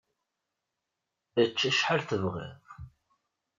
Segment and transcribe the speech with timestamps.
[1.41, 2.61] Ečč acḥal tebɣiḍ.